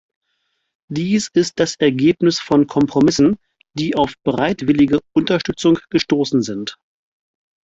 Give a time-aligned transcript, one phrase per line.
[0.89, 3.37] Dies ist das Ergebnis von Kompromissen,
[3.73, 6.79] die auf bereitwillige Unterstützung gestoßen sind.